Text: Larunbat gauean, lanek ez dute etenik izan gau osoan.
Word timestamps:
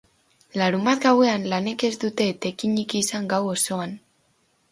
Larunbat 0.59 1.03
gauean, 1.03 1.43
lanek 1.51 1.85
ez 1.89 1.93
dute 2.05 2.27
etenik 2.47 2.97
izan 3.01 3.31
gau 3.35 3.43
osoan. 3.53 3.93